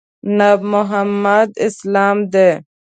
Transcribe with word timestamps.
ناب 0.37 0.61
محمدي 0.73 1.53
اسلام 1.67 2.17
دی. 2.33 2.49